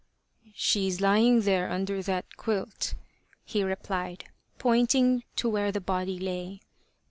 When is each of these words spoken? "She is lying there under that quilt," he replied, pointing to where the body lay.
"She 0.55 0.87
is 0.87 0.99
lying 0.99 1.41
there 1.41 1.69
under 1.69 2.01
that 2.01 2.35
quilt," 2.35 2.95
he 3.45 3.61
replied, 3.61 4.23
pointing 4.57 5.21
to 5.35 5.47
where 5.47 5.71
the 5.71 5.79
body 5.79 6.17
lay. 6.17 6.61